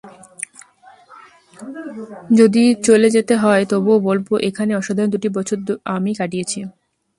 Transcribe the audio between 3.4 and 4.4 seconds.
হয়, তবুও বলব